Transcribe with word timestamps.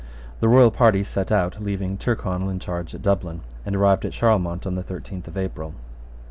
The 0.39 0.47
royal 0.49 0.71
party 0.71 1.03
set 1.03 1.31
out, 1.31 1.61
leaving 1.61 1.95
Tyrconnel 1.95 2.49
in 2.49 2.57
charge 2.57 2.95
at 2.95 3.03
Dublin, 3.03 3.41
and 3.63 3.75
arrived 3.75 4.03
at 4.03 4.13
Charlemont 4.13 4.65
on 4.65 4.73
the 4.73 4.81
thirteenth 4.81 5.27
of 5.27 5.37
April. 5.37 5.75